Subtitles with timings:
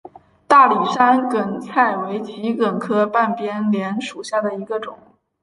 [0.47, 4.97] 大理山梗菜为桔梗科半边莲属下的一个种。